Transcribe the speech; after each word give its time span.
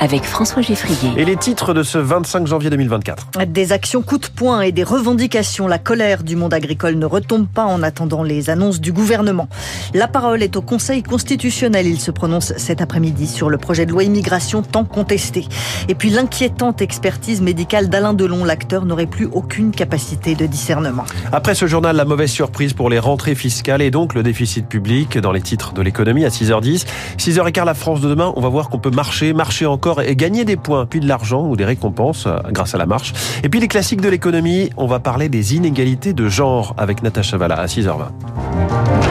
avec 0.00 0.24
François 0.24 0.62
Geffrier. 0.62 1.12
Et 1.18 1.24
les 1.26 1.36
titres 1.36 1.74
de 1.74 1.82
ce 1.82 1.98
25 1.98 2.46
janvier 2.46 2.70
2024 2.70 3.44
Des 3.46 3.72
actions 3.72 4.00
coup 4.00 4.16
de 4.16 4.26
poing 4.26 4.62
et 4.62 4.72
des 4.72 4.82
revendications. 4.82 5.68
La 5.68 5.78
colère 5.78 6.22
du 6.22 6.36
monde 6.36 6.54
agricole 6.54 6.94
ne 6.94 7.04
retombe 7.04 7.46
pas 7.46 7.66
en 7.66 7.82
attendant 7.82 8.22
les 8.22 8.48
annonces 8.48 8.80
du 8.80 8.92
gouvernement. 8.92 9.48
La 9.92 10.08
parole 10.08 10.42
est 10.42 10.56
au 10.56 10.62
Conseil 10.62 11.02
constitutionnel. 11.02 11.86
Il 11.86 12.00
se 12.00 12.10
prononce 12.10 12.54
cet 12.56 12.80
après-midi 12.80 13.26
sur 13.26 13.50
le 13.50 13.58
projet 13.58 13.84
de 13.84 13.92
loi 13.92 14.02
immigration 14.02 14.62
tant 14.62 14.84
contesté. 14.84 15.46
Et 15.88 15.94
puis 15.94 16.08
l'inquiétante 16.08 16.80
expertise 16.80 17.42
médicale 17.42 17.90
d'Alain 17.90 18.14
Delon. 18.14 18.44
L'acteur 18.44 18.86
n'aurait 18.86 19.06
plus 19.06 19.28
aucune 19.30 19.70
capacité 19.70 20.34
de 20.34 20.46
discernement. 20.46 21.04
Après 21.30 21.54
ce 21.54 21.66
journal, 21.66 21.94
la 21.94 22.06
mauvaise 22.06 22.30
surprise 22.30 22.72
pour 22.72 22.88
les 22.88 22.98
rentrées 22.98 23.34
fiscales 23.34 23.82
et 23.82 23.90
donc 23.90 24.14
le 24.14 24.22
déficit 24.22 24.66
public 24.66 25.18
dans 25.18 25.32
les 25.32 25.42
titres 25.42 25.74
de 25.74 25.82
l'économie 25.82 26.24
à 26.24 26.30
6h10. 26.30 26.86
6h15, 27.18 27.64
la 27.66 27.74
France 27.74 28.00
de 28.00 28.08
demain, 28.08 28.32
on 28.36 28.40
va 28.40 28.48
voir 28.48 28.70
qu'on 28.70 28.78
peut 28.78 28.90
marcher, 28.90 29.34
marcher 29.34 29.66
encore 29.66 29.89
et 29.98 30.14
gagner 30.14 30.44
des 30.44 30.56
points, 30.56 30.86
puis 30.86 31.00
de 31.00 31.08
l'argent 31.08 31.48
ou 31.48 31.56
des 31.56 31.64
récompenses 31.64 32.26
euh, 32.26 32.38
grâce 32.50 32.74
à 32.74 32.78
la 32.78 32.86
marche. 32.86 33.12
Et 33.42 33.48
puis 33.48 33.58
les 33.58 33.68
classiques 33.68 34.00
de 34.00 34.08
l'économie, 34.08 34.70
on 34.76 34.86
va 34.86 35.00
parler 35.00 35.28
des 35.28 35.56
inégalités 35.56 36.12
de 36.12 36.28
genre 36.28 36.74
avec 36.78 37.02
Natacha 37.02 37.36
Valla 37.36 37.56
à 37.56 37.66
6h20. 37.66 39.09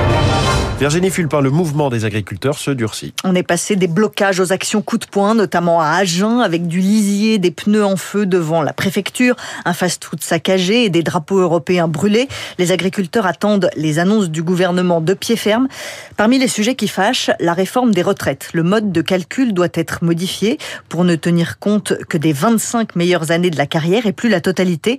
Virginie 0.80 1.10
Fulpin, 1.10 1.42
le 1.42 1.50
mouvement 1.50 1.90
des 1.90 2.06
agriculteurs 2.06 2.58
se 2.58 2.72
durcit. 2.72 3.14
On 3.26 3.36
est 3.36 3.44
passé 3.44 3.76
des 3.76 3.88
blocages 3.88 4.40
aux 4.40 4.54
actions 4.54 4.82
coup 4.82 4.98
de 4.98 5.06
poing, 5.06 5.36
notamment 5.36 5.82
à 5.82 5.88
Agen, 5.88 6.40
avec 6.40 6.68
du 6.68 6.80
lisier, 6.80 7.38
des 7.38 7.52
pneus 7.52 7.84
en 7.84 7.98
feu 7.98 8.26
devant 8.26 8.62
la 8.62 8.72
préfecture, 8.72 9.36
un 9.66 9.74
fast-food 9.74 10.24
saccagé 10.24 10.86
et 10.86 10.90
des 10.90 11.04
drapeaux 11.04 11.40
européens 11.40 11.90
brûlés. 11.90 12.30
Les 12.60 12.72
agriculteurs 12.72 13.26
attendent 13.26 13.70
les 13.76 14.00
annonces 14.00 14.30
du 14.30 14.42
gouvernement 14.42 15.02
de 15.02 15.14
pied 15.14 15.36
ferme. 15.36 15.68
Parmi 16.16 16.40
les 16.40 16.48
sujets 16.48 16.76
qui 16.76 16.88
fâchent, 16.88 17.30
la 17.42 17.52
réforme 17.52 17.94
des 17.94 18.02
retraites. 18.02 18.48
Le 18.54 18.64
mode 18.64 18.94
de 18.94 19.02
calcul 19.02 19.54
doit 19.54 19.68
être 19.74 20.02
modifié 20.02 20.60
pour 20.88 21.04
ne 21.04 21.16
tenir 21.16 21.60
compte 21.60 21.94
que 22.08 22.18
des 22.18 22.32
25 22.32 22.96
meilleures 22.96 23.32
années 23.32 23.50
de 23.50 23.58
la 23.58 23.66
carrière 23.66 24.06
et 24.06 24.14
plus 24.14 24.30
la 24.30 24.40
totalité. 24.40 24.98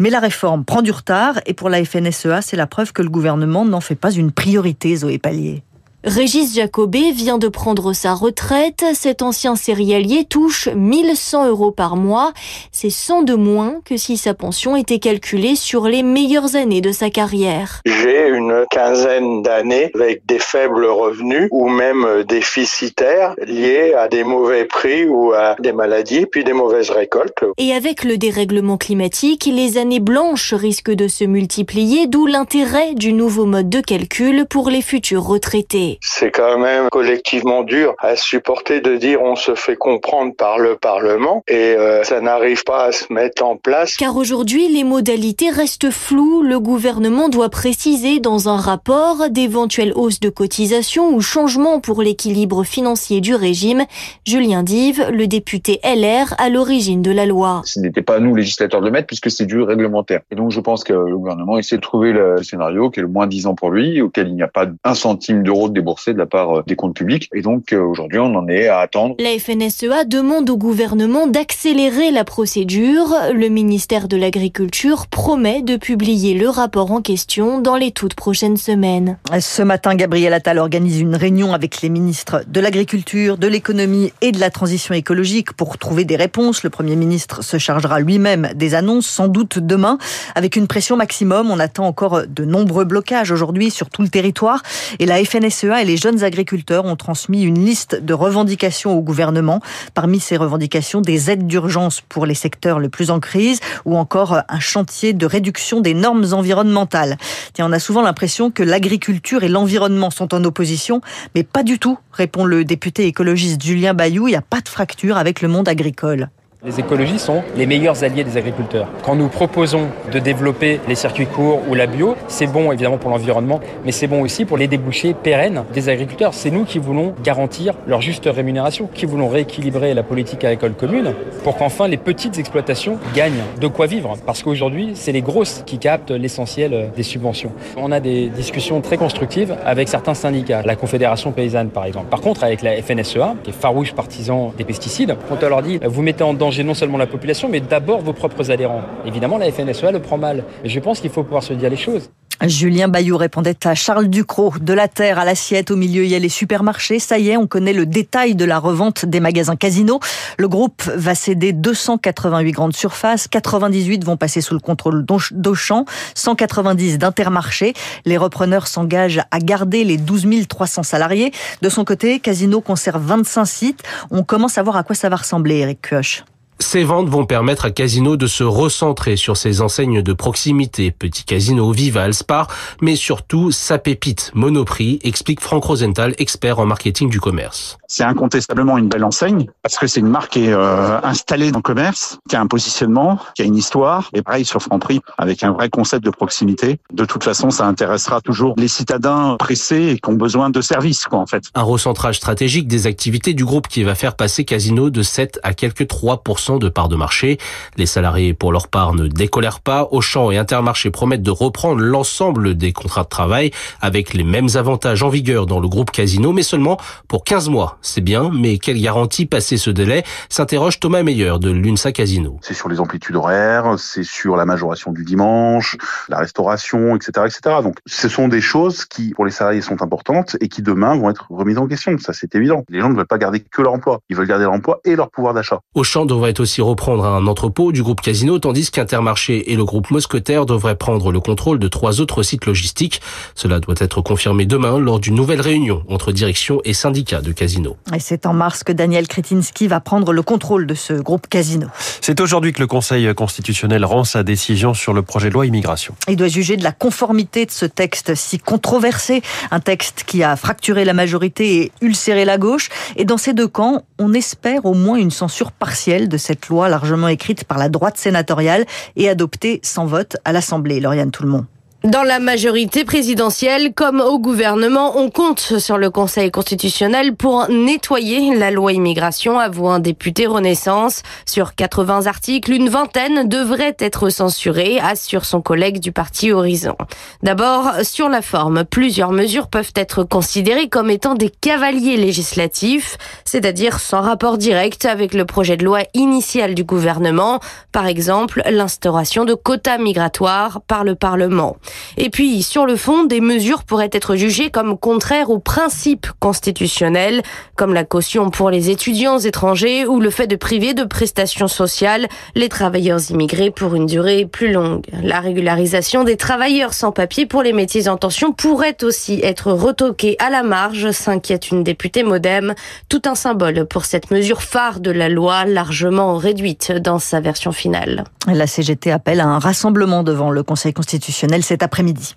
Mais 0.00 0.10
la 0.10 0.18
réforme 0.18 0.64
prend 0.64 0.82
du 0.82 0.90
retard 0.90 1.34
et 1.46 1.54
pour 1.54 1.68
la 1.68 1.84
FNSEA, 1.84 2.42
c'est 2.42 2.56
la 2.56 2.66
preuve 2.66 2.92
que 2.92 3.02
le 3.02 3.10
gouvernement 3.10 3.64
n'en 3.64 3.80
fait 3.80 3.94
pas 3.94 4.10
une 4.10 4.32
priorité, 4.32 4.96
Zoé 4.96 5.19
palier. 5.20 5.62
Régis 6.02 6.54
Jacobé 6.54 7.12
vient 7.12 7.36
de 7.36 7.48
prendre 7.48 7.92
sa 7.92 8.14
retraite. 8.14 8.84
Cet 8.94 9.20
ancien 9.20 9.54
céréalier 9.54 10.24
touche 10.24 10.70
1100 10.74 11.48
euros 11.48 11.72
par 11.72 11.96
mois. 11.96 12.32
C'est 12.72 12.88
100 12.88 13.22
de 13.22 13.34
moins 13.34 13.80
que 13.84 13.98
si 13.98 14.16
sa 14.16 14.32
pension 14.32 14.76
était 14.76 14.98
calculée 14.98 15.56
sur 15.56 15.88
les 15.88 16.02
meilleures 16.02 16.56
années 16.56 16.80
de 16.80 16.90
sa 16.90 17.10
carrière. 17.10 17.82
J'ai 17.84 18.28
une 18.28 18.64
quinzaine 18.70 19.42
d'années 19.42 19.90
avec 19.94 20.24
des 20.24 20.38
faibles 20.38 20.86
revenus 20.86 21.48
ou 21.50 21.68
même 21.68 22.24
déficitaires 22.26 23.34
liés 23.46 23.92
à 23.92 24.08
des 24.08 24.24
mauvais 24.24 24.64
prix 24.64 25.04
ou 25.04 25.32
à 25.32 25.56
des 25.60 25.72
maladies 25.72 26.24
puis 26.24 26.44
des 26.44 26.54
mauvaises 26.54 26.90
récoltes. 26.90 27.44
Et 27.58 27.74
avec 27.74 28.04
le 28.04 28.16
dérèglement 28.16 28.78
climatique, 28.78 29.44
les 29.52 29.76
années 29.76 30.00
blanches 30.00 30.54
risquent 30.54 30.94
de 30.94 31.08
se 31.08 31.24
multiplier, 31.24 32.06
d'où 32.06 32.24
l'intérêt 32.24 32.94
du 32.94 33.12
nouveau 33.12 33.44
mode 33.44 33.68
de 33.68 33.80
calcul 33.80 34.46
pour 34.48 34.70
les 34.70 34.82
futurs 34.82 35.24
retraités. 35.24 35.89
C'est 36.00 36.30
quand 36.30 36.58
même 36.58 36.88
collectivement 36.90 37.62
dur 37.62 37.94
à 37.98 38.16
supporter 38.16 38.80
de 38.80 38.96
dire 38.96 39.22
on 39.22 39.36
se 39.36 39.54
fait 39.54 39.76
comprendre 39.76 40.34
par 40.36 40.58
le 40.58 40.76
Parlement 40.76 41.42
et 41.48 41.54
euh, 41.54 42.02
ça 42.04 42.20
n'arrive 42.20 42.64
pas 42.64 42.84
à 42.84 42.92
se 42.92 43.12
mettre 43.12 43.44
en 43.44 43.56
place. 43.56 43.96
Car 43.96 44.16
aujourd'hui, 44.16 44.68
les 44.68 44.84
modalités 44.84 45.50
restent 45.50 45.90
floues. 45.90 46.42
Le 46.42 46.60
gouvernement 46.60 47.28
doit 47.28 47.48
préciser 47.48 48.20
dans 48.20 48.48
un 48.48 48.56
rapport 48.56 49.30
d'éventuelles 49.30 49.92
hausses 49.94 50.20
de 50.20 50.28
cotisation 50.28 51.14
ou 51.14 51.20
changements 51.20 51.80
pour 51.80 52.02
l'équilibre 52.02 52.64
financier 52.64 53.20
du 53.20 53.34
régime. 53.34 53.84
Julien 54.26 54.62
Dive, 54.62 55.06
le 55.12 55.26
député 55.26 55.80
LR 55.84 56.34
à 56.38 56.48
l'origine 56.48 57.02
de 57.02 57.10
la 57.10 57.26
loi. 57.26 57.62
Ce 57.64 57.80
n'était 57.80 58.02
pas 58.02 58.16
à 58.16 58.20
nous, 58.20 58.34
législateurs, 58.34 58.80
de 58.80 58.86
le 58.86 58.92
mettre 58.92 59.06
puisque 59.06 59.30
c'est 59.30 59.46
du 59.46 59.60
réglementaire. 59.60 60.20
Et 60.30 60.34
donc 60.34 60.50
je 60.50 60.60
pense 60.60 60.84
que 60.84 60.92
le 60.92 61.16
gouvernement 61.16 61.58
essaie 61.58 61.76
de 61.76 61.80
trouver 61.80 62.12
le 62.12 62.42
scénario 62.42 62.90
qui 62.90 63.00
est 63.00 63.02
le 63.02 63.08
moins 63.08 63.26
disant 63.26 63.54
pour 63.54 63.70
lui, 63.70 64.00
auquel 64.00 64.28
il 64.28 64.34
n'y 64.34 64.42
a 64.42 64.48
pas 64.48 64.66
un 64.84 64.94
centime 64.94 65.42
d'euro 65.42 65.68
de 65.68 65.79
déboursé 65.80 66.12
de 66.12 66.18
la 66.18 66.26
part 66.26 66.58
euh, 66.58 66.62
des 66.66 66.76
comptes 66.76 66.94
publics. 66.94 67.28
Et 67.34 67.40
donc 67.40 67.72
euh, 67.72 67.80
aujourd'hui, 67.80 68.18
on 68.18 68.34
en 68.34 68.46
est 68.48 68.68
à 68.68 68.80
attendre. 68.80 69.14
La 69.18 69.38
FNSEA 69.38 70.04
demande 70.04 70.50
au 70.50 70.56
gouvernement 70.56 71.26
d'accélérer 71.26 72.10
la 72.10 72.24
procédure. 72.24 73.14
Le 73.32 73.48
ministère 73.48 74.08
de 74.08 74.16
l'Agriculture 74.16 75.06
promet 75.06 75.62
de 75.62 75.76
publier 75.76 76.34
le 76.34 76.48
rapport 76.48 76.92
en 76.92 77.00
question 77.00 77.60
dans 77.60 77.76
les 77.76 77.92
toutes 77.92 78.14
prochaines 78.14 78.58
semaines. 78.58 79.18
Ce 79.40 79.62
matin, 79.62 79.94
Gabriel 79.94 80.34
Attal 80.34 80.58
organise 80.58 81.00
une 81.00 81.16
réunion 81.16 81.54
avec 81.54 81.80
les 81.80 81.88
ministres 81.88 82.42
de 82.46 82.60
l'Agriculture, 82.60 83.38
de 83.38 83.46
l'Économie 83.46 84.12
et 84.20 84.32
de 84.32 84.40
la 84.40 84.50
Transition 84.50 84.94
écologique 84.94 85.52
pour 85.54 85.78
trouver 85.78 86.04
des 86.04 86.16
réponses. 86.16 86.62
Le 86.62 86.70
Premier 86.70 86.96
ministre 86.96 87.42
se 87.42 87.56
chargera 87.56 88.00
lui-même 88.00 88.50
des 88.54 88.74
annonces, 88.74 89.06
sans 89.06 89.28
doute 89.28 89.58
demain, 89.58 89.98
avec 90.34 90.56
une 90.56 90.66
pression 90.66 90.96
maximum. 90.96 91.50
On 91.50 91.58
attend 91.58 91.86
encore 91.86 92.22
de 92.28 92.44
nombreux 92.44 92.84
blocages 92.84 93.30
aujourd'hui 93.30 93.70
sur 93.70 93.88
tout 93.88 94.02
le 94.02 94.08
territoire. 94.08 94.62
Et 94.98 95.06
la 95.06 95.24
FNSEA 95.24 95.69
et 95.78 95.84
les 95.84 95.96
jeunes 95.96 96.24
agriculteurs 96.24 96.84
ont 96.84 96.96
transmis 96.96 97.42
une 97.42 97.64
liste 97.64 97.94
de 97.94 98.12
revendications 98.12 98.96
au 98.96 99.02
gouvernement. 99.02 99.60
Parmi 99.94 100.18
ces 100.18 100.36
revendications, 100.36 101.00
des 101.00 101.30
aides 101.30 101.46
d'urgence 101.46 102.00
pour 102.00 102.26
les 102.26 102.34
secteurs 102.34 102.80
les 102.80 102.88
plus 102.88 103.10
en 103.10 103.20
crise 103.20 103.60
ou 103.84 103.96
encore 103.96 104.40
un 104.48 104.60
chantier 104.60 105.12
de 105.12 105.26
réduction 105.26 105.80
des 105.80 105.94
normes 105.94 106.26
environnementales. 106.32 107.16
Tiens, 107.52 107.68
on 107.68 107.72
a 107.72 107.78
souvent 107.78 108.02
l'impression 108.02 108.50
que 108.50 108.62
l'agriculture 108.62 109.44
et 109.44 109.48
l'environnement 109.48 110.10
sont 110.10 110.34
en 110.34 110.42
opposition, 110.44 111.00
mais 111.34 111.44
pas 111.44 111.62
du 111.62 111.78
tout, 111.78 111.98
répond 112.12 112.44
le 112.44 112.64
député 112.64 113.06
écologiste 113.06 113.62
Julien 113.62 113.94
Bayou. 113.94 114.26
Il 114.26 114.32
n'y 114.32 114.36
a 114.36 114.42
pas 114.42 114.60
de 114.60 114.68
fracture 114.68 115.16
avec 115.16 115.40
le 115.40 115.48
monde 115.48 115.68
agricole. 115.68 116.30
Les 116.62 116.78
écologistes 116.78 117.24
sont 117.24 117.42
les 117.56 117.64
meilleurs 117.64 118.04
alliés 118.04 118.22
des 118.22 118.36
agriculteurs. 118.36 118.86
Quand 119.02 119.14
nous 119.14 119.28
proposons 119.28 119.86
de 120.12 120.18
développer 120.18 120.78
les 120.88 120.94
circuits 120.94 121.24
courts 121.24 121.62
ou 121.70 121.74
la 121.74 121.86
bio, 121.86 122.16
c'est 122.28 122.46
bon 122.46 122.70
évidemment 122.70 122.98
pour 122.98 123.08
l'environnement, 123.08 123.60
mais 123.86 123.92
c'est 123.92 124.06
bon 124.06 124.20
aussi 124.20 124.44
pour 124.44 124.58
les 124.58 124.68
débouchés 124.68 125.14
pérennes 125.14 125.64
des 125.72 125.88
agriculteurs. 125.88 126.34
C'est 126.34 126.50
nous 126.50 126.66
qui 126.66 126.78
voulons 126.78 127.14
garantir 127.24 127.72
leur 127.86 128.02
juste 128.02 128.28
rémunération, 128.30 128.90
qui 128.92 129.06
voulons 129.06 129.30
rééquilibrer 129.30 129.94
la 129.94 130.02
politique 130.02 130.44
agricole 130.44 130.74
commune 130.74 131.14
pour 131.44 131.56
qu'enfin 131.56 131.88
les 131.88 131.96
petites 131.96 132.38
exploitations 132.38 132.98
gagnent 133.14 133.42
de 133.58 133.66
quoi 133.66 133.86
vivre. 133.86 134.18
Parce 134.26 134.42
qu'aujourd'hui, 134.42 134.90
c'est 134.96 135.12
les 135.12 135.22
grosses 135.22 135.62
qui 135.64 135.78
captent 135.78 136.10
l'essentiel 136.10 136.90
des 136.94 137.02
subventions. 137.02 137.52
On 137.78 137.90
a 137.90 138.00
des 138.00 138.28
discussions 138.28 138.82
très 138.82 138.98
constructives 138.98 139.56
avec 139.64 139.88
certains 139.88 140.12
syndicats, 140.12 140.60
la 140.62 140.76
Confédération 140.76 141.32
paysanne 141.32 141.70
par 141.70 141.86
exemple. 141.86 142.08
Par 142.10 142.20
contre, 142.20 142.44
avec 142.44 142.60
la 142.60 142.82
FNSEA, 142.82 143.36
qui 143.44 143.48
est 143.48 143.54
farouche 143.54 143.94
partisan 143.94 144.52
des 144.58 144.64
pesticides, 144.64 145.16
quand 145.30 145.42
on 145.42 145.48
leur 145.48 145.62
dit 145.62 145.80
vous 145.82 146.02
mettez 146.02 146.22
en 146.22 146.34
danger 146.34 146.49
non 146.58 146.74
seulement 146.74 146.98
la 146.98 147.06
population, 147.06 147.48
mais 147.48 147.60
d'abord 147.60 148.00
vos 148.00 148.12
propres 148.12 148.50
adhérents. 148.50 148.82
Évidemment, 149.06 149.38
la 149.38 149.50
FNSEA 149.50 149.92
le 149.92 150.00
prend 150.00 150.18
mal. 150.18 150.44
Mais 150.62 150.68
je 150.68 150.80
pense 150.80 151.00
qu'il 151.00 151.10
faut 151.10 151.22
pouvoir 151.22 151.42
se 151.42 151.52
dire 151.54 151.70
les 151.70 151.76
choses. 151.76 152.10
Julien 152.46 152.88
Bayou 152.88 153.18
répondait 153.18 153.66
à 153.66 153.74
Charles 153.74 154.08
Ducrot. 154.08 154.54
De 154.62 154.72
la 154.72 154.88
terre 154.88 155.18
à 155.18 155.26
l'assiette, 155.26 155.70
au 155.70 155.76
milieu, 155.76 156.04
il 156.04 156.10
y 156.10 156.14
a 156.14 156.18
les 156.18 156.30
supermarchés. 156.30 156.98
Ça 156.98 157.18
y 157.18 157.28
est, 157.28 157.36
on 157.36 157.46
connaît 157.46 157.74
le 157.74 157.84
détail 157.84 158.34
de 158.34 158.46
la 158.46 158.58
revente 158.58 159.04
des 159.04 159.20
magasins 159.20 159.56
Casino. 159.56 160.00
Le 160.38 160.48
groupe 160.48 160.82
va 160.84 161.14
céder 161.14 161.52
288 161.52 162.52
grandes 162.52 162.74
surfaces. 162.74 163.28
98 163.28 164.04
vont 164.04 164.16
passer 164.16 164.40
sous 164.40 164.54
le 164.54 164.60
contrôle 164.60 165.04
d'Auchan. 165.32 165.84
190 166.14 166.96
d'Intermarché. 166.96 167.74
Les 168.06 168.16
repreneurs 168.16 168.68
s'engagent 168.68 169.20
à 169.30 169.38
garder 169.38 169.84
les 169.84 169.98
12 169.98 170.26
300 170.48 170.82
salariés. 170.82 171.32
De 171.60 171.68
son 171.68 171.84
côté, 171.84 172.20
Casino 172.20 172.62
conserve 172.62 173.02
25 173.04 173.44
sites. 173.44 173.82
On 174.10 174.22
commence 174.22 174.56
à 174.56 174.62
voir 174.62 174.76
à 174.76 174.82
quoi 174.82 174.94
ça 174.94 175.10
va 175.10 175.16
ressembler, 175.16 175.58
Eric 175.58 175.82
Kioch. 175.82 176.24
Ces 176.62 176.84
ventes 176.84 177.08
vont 177.08 177.24
permettre 177.24 177.64
à 177.64 177.70
Casino 177.70 178.16
de 178.16 178.26
se 178.26 178.44
recentrer 178.44 179.16
sur 179.16 179.36
ses 179.36 179.62
enseignes 179.62 180.02
de 180.02 180.12
proximité, 180.12 180.90
Petit 180.90 181.24
Casino, 181.24 181.72
Viva, 181.72 182.02
Alspar, 182.02 182.48
mais 182.82 182.96
surtout 182.96 183.50
sa 183.50 183.78
pépite, 183.78 184.30
Monoprix, 184.34 185.00
explique 185.02 185.40
Franck 185.40 185.64
Rosenthal, 185.64 186.14
expert 186.18 186.58
en 186.58 186.66
marketing 186.66 187.08
du 187.08 187.18
commerce. 187.18 187.78
C'est 187.88 188.04
incontestablement 188.04 188.76
une 188.76 188.88
belle 188.88 189.04
enseigne, 189.04 189.46
parce 189.62 189.78
que 189.78 189.86
c'est 189.86 190.00
une 190.00 190.08
marque 190.08 190.32
qui 190.32 190.44
est 190.44 190.52
euh, 190.52 191.00
installée 191.02 191.50
dans 191.50 191.58
le 191.58 191.62
commerce, 191.62 192.18
qui 192.28 192.36
a 192.36 192.40
un 192.40 192.46
positionnement, 192.46 193.18
qui 193.34 193.42
a 193.42 193.46
une 193.46 193.56
histoire, 193.56 194.10
et 194.12 194.22
pareil 194.22 194.44
sur 194.44 194.62
Franprix, 194.62 195.00
avec 195.18 195.42
un 195.42 195.52
vrai 195.52 195.70
concept 195.70 196.04
de 196.04 196.10
proximité. 196.10 196.78
De 196.92 197.06
toute 197.06 197.24
façon, 197.24 197.50
ça 197.50 197.66
intéressera 197.66 198.20
toujours 198.20 198.54
les 198.58 198.68
citadins 198.68 199.36
pressés 199.38 199.88
et 199.94 199.98
qui 199.98 200.10
ont 200.10 200.14
besoin 200.14 200.50
de 200.50 200.60
services, 200.60 201.06
quoi, 201.06 201.18
en 201.18 201.26
fait. 201.26 201.44
Un 201.54 201.62
recentrage 201.62 202.18
stratégique 202.18 202.68
des 202.68 202.86
activités 202.86 203.32
du 203.32 203.46
groupe 203.46 203.66
qui 203.66 203.82
va 203.82 203.94
faire 203.94 204.14
passer 204.14 204.44
Casino 204.44 204.90
de 204.90 205.02
7 205.02 205.40
à 205.42 205.54
quelques 205.54 205.84
3% 205.84 206.49
10% 206.50 206.58
de 206.58 206.68
part 206.68 206.88
de 206.88 206.96
marché. 206.96 207.38
Les 207.76 207.86
salariés, 207.86 208.34
pour 208.34 208.52
leur 208.52 208.68
part, 208.68 208.94
ne 208.94 209.06
décolèrent 209.06 209.60
pas. 209.60 209.88
Auchan 209.90 210.30
et 210.30 210.38
Intermarché 210.38 210.90
promettent 210.90 211.22
de 211.22 211.30
reprendre 211.30 211.80
l'ensemble 211.80 212.54
des 212.54 212.72
contrats 212.72 213.04
de 213.04 213.08
travail 213.08 213.50
avec 213.80 214.14
les 214.14 214.24
mêmes 214.24 214.48
avantages 214.54 215.02
en 215.02 215.08
vigueur 215.08 215.46
dans 215.46 215.60
le 215.60 215.68
groupe 215.68 215.90
Casino, 215.90 216.32
mais 216.32 216.42
seulement 216.42 216.78
pour 217.08 217.24
15 217.24 217.48
mois. 217.48 217.78
C'est 217.82 218.00
bien, 218.00 218.30
mais 218.32 218.58
quelle 218.58 218.80
garantie 218.80 219.26
passer 219.26 219.56
ce 219.56 219.70
délai 219.70 220.04
s'interroge 220.28 220.80
Thomas 220.80 221.02
Meyer 221.02 221.34
de 221.40 221.50
l'UNSA 221.50 221.92
Casino. 221.92 222.38
C'est 222.42 222.54
sur 222.54 222.68
les 222.68 222.80
amplitudes 222.80 223.16
horaires, 223.16 223.74
c'est 223.78 224.04
sur 224.04 224.36
la 224.36 224.44
majoration 224.44 224.92
du 224.92 225.04
dimanche, 225.04 225.76
la 226.08 226.18
restauration, 226.18 226.96
etc., 226.96 227.26
etc. 227.26 227.56
Donc, 227.62 227.76
ce 227.86 228.08
sont 228.08 228.28
des 228.28 228.40
choses 228.40 228.84
qui, 228.84 229.12
pour 229.14 229.24
les 229.24 229.30
salariés, 229.30 229.60
sont 229.60 229.82
importantes 229.82 230.36
et 230.40 230.48
qui 230.48 230.62
demain 230.62 230.96
vont 230.96 231.10
être 231.10 231.26
remises 231.30 231.58
en 231.58 231.66
question. 231.66 231.96
Ça, 231.98 232.12
c'est 232.12 232.34
évident. 232.34 232.64
Les 232.68 232.80
gens 232.80 232.88
ne 232.88 232.96
veulent 232.96 233.06
pas 233.06 233.18
garder 233.18 233.40
que 233.40 233.62
leur 233.62 233.72
emploi. 233.72 234.00
Ils 234.08 234.16
veulent 234.16 234.26
garder 234.26 234.44
leur 234.44 234.52
emploi 234.52 234.80
et 234.84 234.96
leur 234.96 235.10
pouvoir 235.10 235.34
d'achat. 235.34 235.60
Auchan 235.74 236.06
devrait 236.06 236.30
aussi 236.40 236.60
reprendre 236.60 237.04
un 237.04 237.26
entrepôt 237.26 237.72
du 237.72 237.82
groupe 237.82 238.00
Casino, 238.00 238.38
tandis 238.38 238.70
qu'Intermarché 238.70 239.52
et 239.52 239.56
le 239.56 239.64
groupe 239.64 239.90
Mousquetaire 239.90 240.46
devraient 240.46 240.76
prendre 240.76 241.12
le 241.12 241.20
contrôle 241.20 241.58
de 241.58 241.68
trois 241.68 242.00
autres 242.00 242.22
sites 242.22 242.46
logistiques. 242.46 243.00
Cela 243.34 243.60
doit 243.60 243.74
être 243.78 244.00
confirmé 244.00 244.46
demain 244.46 244.78
lors 244.78 245.00
d'une 245.00 245.14
nouvelle 245.14 245.40
réunion 245.40 245.82
entre 245.88 246.12
direction 246.12 246.60
et 246.64 246.72
syndicats 246.72 247.20
de 247.20 247.32
Casino. 247.32 247.76
Et 247.94 248.00
c'est 248.00 248.26
en 248.26 248.32
mars 248.32 248.64
que 248.64 248.72
Daniel 248.72 249.06
Kretinsky 249.06 249.68
va 249.68 249.80
prendre 249.80 250.12
le 250.12 250.22
contrôle 250.22 250.66
de 250.66 250.74
ce 250.74 250.94
groupe 250.94 251.26
Casino. 251.28 251.66
C'est 252.00 252.20
aujourd'hui 252.20 252.52
que 252.52 252.60
le 252.60 252.66
Conseil 252.66 253.14
constitutionnel 253.14 253.84
rend 253.84 254.04
sa 254.04 254.22
décision 254.22 254.74
sur 254.74 254.92
le 254.92 255.02
projet 255.02 255.28
de 255.28 255.34
loi 255.34 255.46
immigration. 255.46 255.94
Il 256.08 256.16
doit 256.16 256.28
juger 256.28 256.56
de 256.56 256.64
la 256.64 256.72
conformité 256.72 257.46
de 257.46 257.50
ce 257.50 257.66
texte 257.66 258.14
si 258.14 258.38
controversé, 258.38 259.22
un 259.50 259.60
texte 259.60 260.04
qui 260.06 260.22
a 260.22 260.36
fracturé 260.36 260.84
la 260.84 260.94
majorité 260.94 261.56
et 261.56 261.72
ulcéré 261.80 262.24
la 262.24 262.38
gauche. 262.38 262.68
Et 262.96 263.04
dans 263.04 263.18
ces 263.18 263.32
deux 263.32 263.48
camps, 263.48 263.84
on 263.98 264.14
espère 264.14 264.64
au 264.64 264.74
moins 264.74 264.96
une 264.96 265.10
censure 265.10 265.52
partielle 265.52 266.08
de 266.08 266.16
cette 266.16 266.29
loi 266.48 266.68
largement 266.68 267.08
écrite 267.08 267.44
par 267.44 267.58
la 267.58 267.68
droite 267.68 267.96
sénatoriale 267.96 268.64
et 268.96 269.08
adoptée 269.08 269.60
sans 269.62 269.86
vote 269.86 270.16
à 270.24 270.32
l'Assemblée. 270.32 270.80
Lauriane 270.80 271.10
Tout-le-Monde. 271.10 271.46
Dans 271.84 272.02
la 272.02 272.18
majorité 272.18 272.84
présidentielle 272.84 273.72
comme 273.72 274.02
au 274.02 274.18
gouvernement, 274.18 274.98
on 274.98 275.08
compte 275.08 275.58
sur 275.58 275.78
le 275.78 275.88
Conseil 275.88 276.30
constitutionnel 276.30 277.16
pour 277.16 277.48
nettoyer 277.48 278.36
la 278.36 278.50
loi 278.50 278.74
immigration, 278.74 279.38
avoue 279.38 279.66
un 279.66 279.78
député 279.78 280.26
Renaissance. 280.26 281.00
Sur 281.24 281.54
80 281.54 282.04
articles, 282.04 282.52
une 282.52 282.68
vingtaine 282.68 283.26
devrait 283.26 283.76
être 283.78 284.10
censurée, 284.10 284.78
assure 284.78 285.24
son 285.24 285.40
collègue 285.40 285.80
du 285.80 285.90
parti 285.90 286.32
Horizon. 286.32 286.76
D'abord, 287.22 287.72
sur 287.82 288.10
la 288.10 288.20
forme, 288.20 288.66
plusieurs 288.66 289.12
mesures 289.12 289.48
peuvent 289.48 289.72
être 289.74 290.04
considérées 290.04 290.68
comme 290.68 290.90
étant 290.90 291.14
des 291.14 291.30
cavaliers 291.30 291.96
législatifs, 291.96 292.98
c'est-à-dire 293.24 293.80
sans 293.80 294.02
rapport 294.02 294.36
direct 294.36 294.84
avec 294.84 295.14
le 295.14 295.24
projet 295.24 295.56
de 295.56 295.64
loi 295.64 295.80
initial 295.94 296.54
du 296.54 296.62
gouvernement, 296.62 297.40
par 297.72 297.86
exemple 297.86 298.42
l'instauration 298.50 299.24
de 299.24 299.32
quotas 299.32 299.78
migratoires 299.78 300.60
par 300.66 300.84
le 300.84 300.94
Parlement. 300.94 301.56
Et 301.96 302.10
puis, 302.10 302.42
sur 302.42 302.66
le 302.66 302.76
fond, 302.76 303.04
des 303.04 303.20
mesures 303.20 303.64
pourraient 303.64 303.90
être 303.92 304.16
jugées 304.16 304.50
comme 304.50 304.78
contraires 304.78 305.30
aux 305.30 305.38
principes 305.38 306.06
constitutionnels, 306.18 307.22
comme 307.56 307.74
la 307.74 307.84
caution 307.84 308.30
pour 308.30 308.50
les 308.50 308.70
étudiants 308.70 309.18
étrangers 309.18 309.86
ou 309.86 310.00
le 310.00 310.10
fait 310.10 310.26
de 310.26 310.36
priver 310.36 310.74
de 310.74 310.84
prestations 310.84 311.48
sociales 311.48 312.08
les 312.34 312.48
travailleurs 312.48 313.00
immigrés 313.10 313.50
pour 313.50 313.74
une 313.74 313.86
durée 313.86 314.26
plus 314.26 314.52
longue. 314.52 314.86
La 315.02 315.20
régularisation 315.20 316.04
des 316.04 316.16
travailleurs 316.16 316.74
sans 316.74 316.92
papier 316.92 317.26
pour 317.26 317.42
les 317.42 317.52
métiers 317.52 317.88
en 317.88 317.96
tension 317.96 318.32
pourrait 318.32 318.76
aussi 318.82 319.20
être 319.22 319.52
retoquée 319.52 320.16
à 320.18 320.30
la 320.30 320.42
marge, 320.42 320.90
s'inquiète 320.90 321.50
une 321.50 321.62
députée 321.62 322.02
modem, 322.02 322.54
tout 322.88 323.02
un 323.06 323.14
symbole 323.14 323.66
pour 323.66 323.84
cette 323.84 324.10
mesure 324.10 324.42
phare 324.42 324.80
de 324.80 324.90
la 324.90 325.08
loi 325.08 325.44
largement 325.44 326.16
réduite 326.16 326.72
dans 326.72 326.98
sa 326.98 327.20
version 327.20 327.52
finale. 327.52 328.04
La 328.26 328.46
CGT 328.46 328.90
appelle 328.90 329.20
à 329.20 329.26
un 329.26 329.38
rassemblement 329.38 330.02
devant 330.02 330.30
le 330.30 330.42
Conseil 330.42 330.72
constitutionnel 330.72 331.42
cette 331.42 331.59
après-midi. 331.62 332.14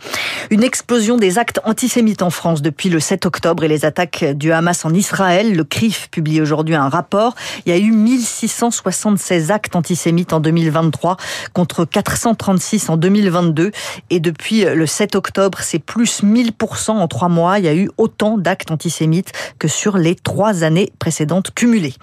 Une 0.49 0.63
explosion 0.63 1.17
des 1.17 1.37
actes 1.37 1.59
antisémites 1.63 2.21
en 2.21 2.29
France 2.29 2.61
depuis 2.61 2.89
le 2.89 2.99
7 2.99 3.25
octobre 3.25 3.63
et 3.63 3.67
les 3.67 3.85
attaques 3.85 4.23
du 4.23 4.51
Hamas 4.51 4.85
en 4.85 4.93
Israël. 4.93 5.55
Le 5.55 5.63
CRIF 5.63 6.09
publie 6.09 6.41
aujourd'hui 6.41 6.75
un 6.75 6.89
rapport. 6.89 7.35
Il 7.65 7.73
y 7.73 7.75
a 7.75 7.77
eu 7.77 7.91
1676 7.91 9.51
actes 9.51 9.75
antisémites 9.75 10.33
en 10.33 10.39
2023 10.39 11.17
contre 11.53 11.85
436 11.85 12.89
en 12.89 12.97
2022. 12.97 13.71
Et 14.09 14.19
depuis 14.19 14.65
le 14.65 14.85
7 14.85 15.15
octobre, 15.15 15.59
c'est 15.61 15.79
plus 15.79 16.23
1000% 16.23 16.91
en 16.91 17.07
trois 17.07 17.29
mois. 17.29 17.59
Il 17.59 17.65
y 17.65 17.69
a 17.69 17.75
eu 17.75 17.89
autant 17.97 18.37
d'actes 18.37 18.71
antisémites 18.71 19.31
que 19.59 19.67
sur 19.67 19.97
les 19.97 20.15
trois 20.15 20.63
années 20.63 20.91
précédentes 20.99 21.51
cumulées. 21.53 21.93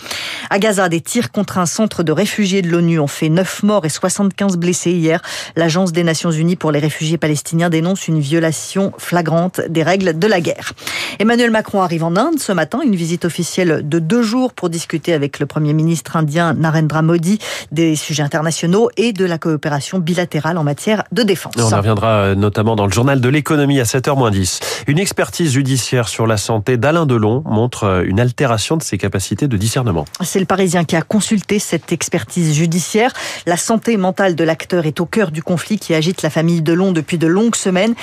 À 0.50 0.58
Gaza, 0.58 0.88
des 0.88 1.00
tirs 1.00 1.30
contre 1.30 1.58
un 1.58 1.66
centre 1.66 2.02
de 2.02 2.12
réfugiés 2.12 2.62
de 2.62 2.68
l'ONU 2.68 2.98
ont 2.98 3.06
fait 3.06 3.28
9 3.28 3.62
morts 3.62 3.84
et 3.84 3.88
75 3.88 4.56
blessés 4.56 4.92
hier. 4.92 5.22
L'Agence 5.56 5.92
des 5.92 6.02
Nations 6.02 6.30
Unies 6.30 6.56
pour 6.56 6.72
les 6.72 6.80
réfugiés 6.80 7.18
palestiniens 7.18 7.29
dénonce 7.70 8.08
une 8.08 8.20
violation 8.20 8.92
flagrante 8.98 9.60
des 9.68 9.82
règles 9.82 10.18
de 10.18 10.26
la 10.26 10.40
guerre. 10.40 10.72
Emmanuel 11.18 11.50
Macron 11.50 11.82
arrive 11.82 12.04
en 12.04 12.16
Inde 12.16 12.38
ce 12.38 12.52
matin, 12.52 12.80
une 12.84 12.96
visite 12.96 13.24
officielle 13.24 13.88
de 13.88 13.98
deux 13.98 14.22
jours 14.22 14.52
pour 14.52 14.70
discuter 14.70 15.12
avec 15.12 15.38
le 15.38 15.46
Premier 15.46 15.72
ministre 15.72 16.16
indien 16.16 16.54
Narendra 16.54 17.02
Modi 17.02 17.38
des 17.72 17.96
sujets 17.96 18.22
internationaux 18.22 18.90
et 18.96 19.12
de 19.12 19.24
la 19.24 19.38
coopération 19.38 19.98
bilatérale 19.98 20.58
en 20.58 20.64
matière 20.64 21.04
de 21.12 21.22
défense. 21.22 21.54
On 21.58 21.76
reviendra 21.76 22.08
euh, 22.08 22.34
notamment 22.34 22.76
dans 22.76 22.86
le 22.86 22.92
journal 22.92 23.20
de 23.20 23.28
l'économie 23.28 23.80
à 23.80 23.84
7h10. 23.84 24.60
Une 24.86 24.98
expertise 24.98 25.52
judiciaire 25.52 26.08
sur 26.08 26.26
la 26.26 26.36
santé 26.36 26.76
d'Alain 26.76 27.06
Delon 27.06 27.42
montre 27.46 27.84
euh, 27.84 28.04
une 28.04 28.20
altération 28.20 28.76
de 28.76 28.82
ses 28.82 28.98
capacités 28.98 29.48
de 29.48 29.56
discernement. 29.56 30.04
C'est 30.22 30.40
le 30.40 30.46
Parisien 30.46 30.84
qui 30.84 30.96
a 30.96 31.02
consulté 31.02 31.58
cette 31.58 31.92
expertise 31.92 32.54
judiciaire. 32.54 33.12
La 33.46 33.56
santé 33.56 33.96
mentale 33.96 34.34
de 34.34 34.44
l'acteur 34.44 34.86
est 34.86 35.00
au 35.00 35.06
cœur 35.06 35.30
du 35.30 35.42
conflit 35.42 35.78
qui 35.78 35.94
agite 35.94 36.22
la 36.22 36.30
famille 36.30 36.62
Delon 36.62 36.92
depuis 36.92 37.18
de 37.20 37.28
longues 37.28 37.54
semaines. 37.54 37.94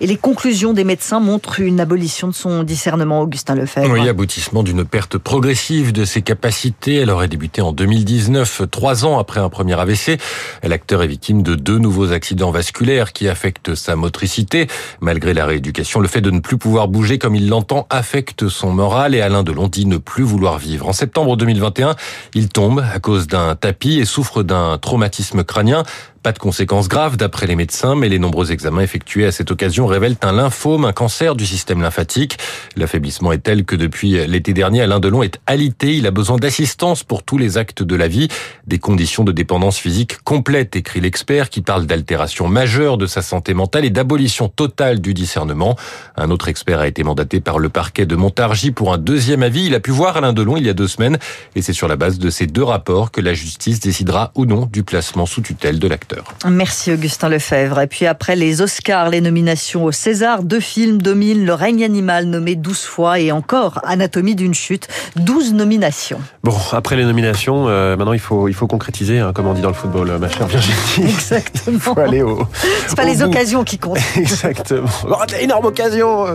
Et 0.00 0.06
les 0.06 0.16
conclusions 0.16 0.72
des 0.72 0.84
médecins 0.84 1.18
montrent 1.18 1.58
une 1.58 1.80
abolition 1.80 2.28
de 2.28 2.34
son 2.34 2.62
discernement, 2.62 3.22
Augustin 3.22 3.56
Lefebvre. 3.56 3.90
Oui, 3.92 4.08
aboutissement 4.08 4.62
d'une 4.62 4.84
perte 4.84 5.18
progressive 5.18 5.92
de 5.92 6.04
ses 6.04 6.22
capacités. 6.22 6.96
Elle 6.96 7.10
aurait 7.10 7.26
débuté 7.26 7.60
en 7.62 7.72
2019, 7.72 8.62
trois 8.70 9.04
ans 9.04 9.18
après 9.18 9.40
un 9.40 9.48
premier 9.48 9.78
AVC. 9.78 10.20
L'acteur 10.62 11.02
est 11.02 11.08
victime 11.08 11.42
de 11.42 11.56
deux 11.56 11.78
nouveaux 11.78 12.12
accidents 12.12 12.52
vasculaires 12.52 13.12
qui 13.12 13.28
affectent 13.28 13.74
sa 13.74 13.96
motricité. 13.96 14.68
Malgré 15.00 15.34
la 15.34 15.46
rééducation, 15.46 16.00
le 16.00 16.08
fait 16.08 16.20
de 16.20 16.30
ne 16.30 16.40
plus 16.40 16.58
pouvoir 16.58 16.86
bouger 16.86 17.18
comme 17.18 17.34
il 17.34 17.48
l'entend 17.48 17.86
affecte 17.90 18.48
son 18.48 18.70
moral 18.70 19.14
et 19.14 19.20
Alain 19.20 19.42
Delon 19.42 19.68
dit 19.68 19.86
ne 19.86 19.96
plus 19.96 20.22
vouloir 20.22 20.58
vivre. 20.58 20.88
En 20.88 20.92
septembre 20.92 21.36
2021, 21.36 21.96
il 22.34 22.48
tombe 22.48 22.84
à 22.94 23.00
cause 23.00 23.26
d'un 23.26 23.54
tapis 23.54 23.98
et 23.98 24.04
souffre 24.04 24.42
d'un 24.42 24.78
traumatisme 24.78 25.42
crânien. 25.44 25.84
Pas 26.26 26.32
de 26.32 26.40
conséquences 26.40 26.88
graves 26.88 27.16
d'après 27.16 27.46
les 27.46 27.54
médecins, 27.54 27.94
mais 27.94 28.08
les 28.08 28.18
nombreux 28.18 28.50
examens 28.50 28.80
effectués 28.80 29.26
à 29.26 29.30
cette 29.30 29.52
occasion 29.52 29.86
révèlent 29.86 30.16
un 30.22 30.32
lymphome, 30.32 30.84
un 30.84 30.92
cancer 30.92 31.36
du 31.36 31.46
système 31.46 31.80
lymphatique. 31.80 32.36
L'affaiblissement 32.74 33.30
est 33.30 33.38
tel 33.38 33.64
que 33.64 33.76
depuis 33.76 34.26
l'été 34.26 34.52
dernier, 34.52 34.82
Alain 34.82 34.98
Delon 34.98 35.22
est 35.22 35.38
alité. 35.46 35.94
Il 35.94 36.04
a 36.04 36.10
besoin 36.10 36.36
d'assistance 36.36 37.04
pour 37.04 37.22
tous 37.22 37.38
les 37.38 37.58
actes 37.58 37.84
de 37.84 37.94
la 37.94 38.08
vie. 38.08 38.26
Des 38.66 38.80
conditions 38.80 39.22
de 39.22 39.30
dépendance 39.30 39.78
physique 39.78 40.20
complètes, 40.24 40.74
écrit 40.74 41.00
l'expert, 41.00 41.48
qui 41.48 41.62
parle 41.62 41.86
d'altération 41.86 42.48
majeure 42.48 42.98
de 42.98 43.06
sa 43.06 43.22
santé 43.22 43.54
mentale 43.54 43.84
et 43.84 43.90
d'abolition 43.90 44.48
totale 44.48 45.00
du 45.00 45.14
discernement. 45.14 45.76
Un 46.16 46.32
autre 46.32 46.48
expert 46.48 46.80
a 46.80 46.88
été 46.88 47.04
mandaté 47.04 47.38
par 47.38 47.60
le 47.60 47.68
parquet 47.68 48.04
de 48.04 48.16
Montargis 48.16 48.72
pour 48.72 48.92
un 48.92 48.98
deuxième 48.98 49.44
avis. 49.44 49.66
Il 49.66 49.76
a 49.76 49.80
pu 49.80 49.92
voir 49.92 50.16
Alain 50.16 50.32
Delon 50.32 50.56
il 50.56 50.66
y 50.66 50.70
a 50.70 50.74
deux 50.74 50.88
semaines 50.88 51.18
et 51.54 51.62
c'est 51.62 51.72
sur 51.72 51.86
la 51.86 51.94
base 51.94 52.18
de 52.18 52.30
ces 52.30 52.48
deux 52.48 52.64
rapports 52.64 53.12
que 53.12 53.20
la 53.20 53.32
justice 53.32 53.78
décidera 53.78 54.32
ou 54.34 54.44
non 54.44 54.68
du 54.72 54.82
placement 54.82 55.24
sous 55.24 55.40
tutelle 55.40 55.78
de 55.78 55.86
l'acteur. 55.86 56.15
Merci 56.48 56.92
Augustin 56.92 57.28
Lefebvre. 57.28 57.80
Et 57.80 57.86
puis 57.86 58.06
après 58.06 58.36
les 58.36 58.62
Oscars, 58.62 59.10
les 59.10 59.20
nominations 59.20 59.84
au 59.84 59.92
César, 59.92 60.42
deux 60.42 60.60
films 60.60 61.00
dominent 61.00 61.44
Le 61.44 61.54
règne 61.54 61.84
animal 61.84 62.26
nommé 62.26 62.54
12 62.54 62.82
fois 62.82 63.18
et 63.20 63.32
encore 63.32 63.80
Anatomie 63.84 64.34
d'une 64.34 64.54
chute, 64.54 64.88
12 65.16 65.54
nominations. 65.54 66.20
Bon, 66.44 66.54
après 66.72 66.96
les 66.96 67.04
nominations, 67.04 67.68
euh, 67.68 67.96
maintenant 67.96 68.12
il 68.12 68.20
faut, 68.20 68.48
il 68.48 68.54
faut 68.54 68.66
concrétiser, 68.66 69.18
hein, 69.18 69.32
comme 69.34 69.46
on 69.46 69.54
dit 69.54 69.60
dans 69.60 69.68
le 69.68 69.74
football, 69.74 70.18
ma 70.18 70.28
chère 70.28 70.46
Virginie. 70.46 71.10
Exactement. 71.10 71.56
Il 71.76 71.80
faut 71.80 71.98
aller 71.98 72.22
au. 72.22 72.46
C'est 72.86 72.96
pas 72.96 73.04
les 73.04 73.16
bout. 73.16 73.24
occasions 73.24 73.64
qui 73.64 73.78
comptent. 73.78 73.98
Exactement. 74.16 74.88
Oh, 75.08 75.16
énorme 75.40 75.66
occasion 75.66 76.26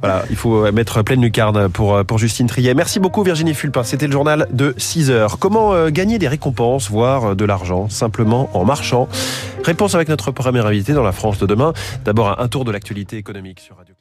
Voilà, 0.00 0.24
il 0.30 0.36
faut 0.36 0.70
mettre 0.72 1.02
pleine 1.02 1.20
lucarne 1.20 1.68
pour, 1.68 2.04
pour 2.04 2.18
Justine 2.18 2.46
Triet. 2.46 2.74
Merci 2.74 3.00
beaucoup 3.00 3.22
Virginie 3.22 3.54
Fulpin. 3.54 3.82
C'était 3.82 4.06
le 4.06 4.12
journal 4.12 4.46
de 4.52 4.74
6 4.76 5.10
heures. 5.10 5.38
Comment 5.38 5.72
euh, 5.72 5.90
gagner 5.90 6.18
des 6.18 6.28
récompenses, 6.28 6.90
voire 6.90 7.34
de 7.34 7.44
l'argent, 7.44 7.88
simplement 7.88 8.50
en 8.54 8.64
marchant? 8.64 8.81
Réponse 9.64 9.94
avec 9.94 10.08
notre 10.08 10.30
premier 10.32 10.60
invité 10.60 10.92
dans 10.92 11.02
la 11.02 11.12
France 11.12 11.38
de 11.38 11.46
demain. 11.46 11.72
D'abord 12.04 12.40
un 12.40 12.48
tour 12.48 12.64
de 12.64 12.72
l'actualité 12.72 13.16
économique 13.16 13.60
sur 13.60 13.76
Radio. 13.76 13.91